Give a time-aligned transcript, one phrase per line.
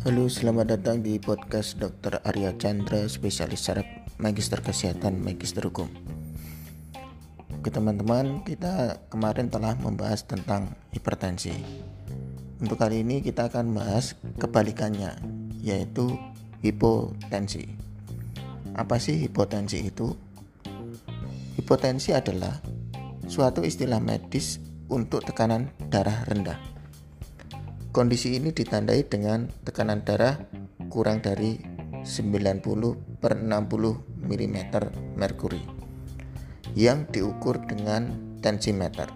[0.00, 2.24] Halo, selamat datang di podcast Dr.
[2.24, 3.84] Arya Chandra, spesialis saraf,
[4.16, 5.92] magister kesehatan, magister hukum.
[7.52, 11.52] Oke teman-teman, kita kemarin telah membahas tentang hipertensi.
[12.64, 15.20] Untuk kali ini kita akan bahas kebalikannya,
[15.60, 16.16] yaitu
[16.64, 17.68] hipotensi.
[18.72, 20.16] Apa sih hipotensi itu?
[21.60, 22.56] Hipotensi adalah
[23.28, 26.79] suatu istilah medis untuk tekanan darah rendah
[27.90, 30.38] Kondisi ini ditandai dengan tekanan darah
[30.86, 31.58] kurang dari
[32.06, 32.62] 90
[33.18, 33.50] per 60
[34.30, 34.56] mm
[35.18, 35.58] merkuri
[36.78, 39.10] yang diukur dengan tensimeter.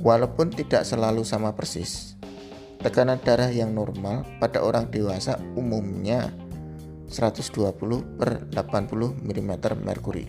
[0.00, 2.16] Walaupun tidak selalu sama persis,
[2.80, 6.32] tekanan darah yang normal pada orang dewasa umumnya
[7.12, 9.52] 120 per 80 mm
[9.84, 10.24] merkuri.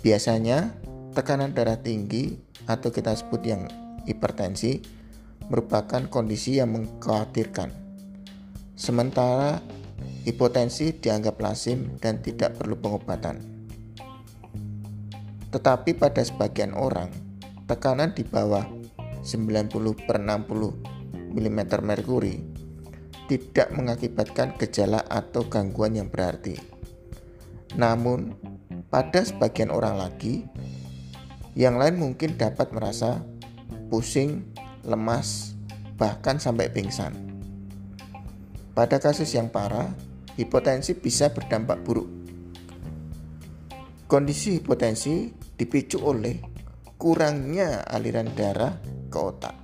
[0.00, 0.72] Biasanya,
[1.12, 3.68] tekanan darah tinggi atau kita sebut yang
[4.08, 5.01] hipertensi
[5.52, 7.68] merupakan kondisi yang mengkhawatirkan.
[8.72, 9.60] Sementara
[10.24, 13.44] hipotensi dianggap lazim dan tidak perlu pengobatan.
[15.52, 17.12] Tetapi pada sebagian orang,
[17.68, 18.64] tekanan di bawah
[19.20, 22.40] 90 per 60 mm merkuri
[23.28, 26.56] tidak mengakibatkan gejala atau gangguan yang berarti.
[27.76, 28.36] Namun,
[28.92, 30.44] pada sebagian orang lagi,
[31.56, 33.24] yang lain mungkin dapat merasa
[33.88, 34.51] pusing,
[34.82, 35.54] lemas,
[35.98, 37.14] bahkan sampai pingsan.
[38.72, 39.92] Pada kasus yang parah,
[40.34, 42.08] hipotensi bisa berdampak buruk.
[44.08, 46.36] Kondisi hipotensi dipicu oleh
[46.96, 48.76] kurangnya aliran darah
[49.08, 49.56] ke otak.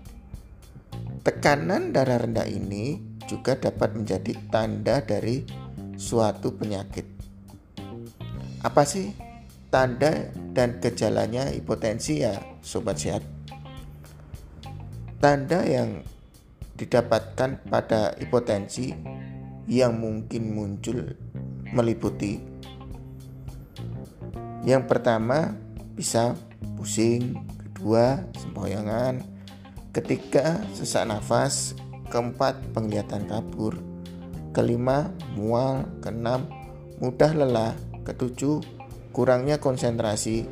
[1.25, 2.97] Tekanan darah rendah ini
[3.29, 5.45] juga dapat menjadi tanda dari
[6.01, 7.05] suatu penyakit.
[8.65, 9.13] Apa sih
[9.69, 13.38] tanda dan gejalanya hipotensi ya sobat sehat?
[15.19, 16.07] Tanda yang
[16.79, 18.95] didapatkan pada hipotensi
[19.67, 21.11] yang mungkin muncul
[21.75, 22.39] meliputi.
[24.63, 25.59] Yang pertama
[25.99, 26.39] bisa
[26.79, 29.27] pusing, kedua sempoyongan,
[29.91, 31.75] ketiga sesak nafas,
[32.15, 33.75] keempat penglihatan kabur,
[34.55, 36.47] kelima mual, keenam
[37.03, 37.75] mudah lelah,
[38.07, 38.63] ketujuh
[39.11, 40.47] kurangnya konsentrasi,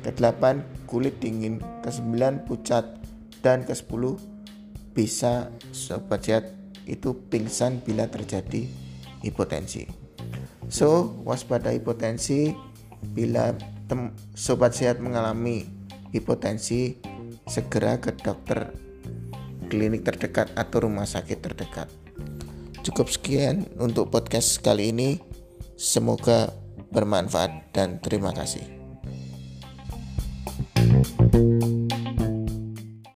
[0.00, 2.96] kedelapan kulit dingin, kesembilan pucat,
[3.46, 4.18] dan ke-10
[4.90, 6.50] bisa sobat sehat
[6.82, 8.66] itu pingsan bila terjadi
[9.22, 9.86] hipotensi.
[10.66, 12.50] So, waspada hipotensi
[13.14, 13.54] bila
[14.34, 15.62] sobat sehat mengalami
[16.10, 16.98] hipotensi
[17.46, 18.74] segera ke dokter
[19.70, 21.86] klinik terdekat atau rumah sakit terdekat.
[22.82, 25.22] Cukup sekian untuk podcast kali ini.
[25.78, 26.50] Semoga
[26.90, 28.74] bermanfaat dan terima kasih.
[31.06, 31.55] thank you